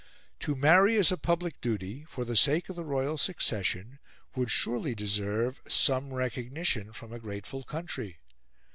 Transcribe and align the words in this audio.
To 0.39 0.55
marry 0.55 0.97
as 0.97 1.11
a 1.11 1.15
public 1.15 1.61
duty, 1.61 2.05
for 2.09 2.25
the 2.25 2.35
sake 2.35 2.69
of 2.69 2.75
the 2.75 2.83
royal 2.83 3.19
succession, 3.19 3.99
would 4.35 4.49
surely 4.49 4.95
deserve 4.95 5.61
some 5.67 6.11
recognition 6.11 6.91
from 6.91 7.13
a 7.13 7.19
grateful 7.19 7.61
country. 7.63 8.17